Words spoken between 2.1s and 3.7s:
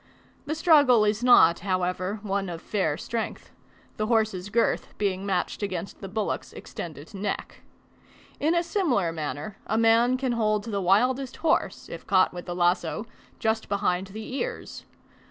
one of fair strength;